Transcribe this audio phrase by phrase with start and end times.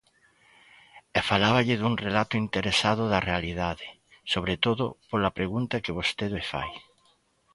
[1.17, 3.87] E faláballe dun relato interesado da realidade,
[4.33, 6.71] sobre todo, pola pregunta que vostede fai.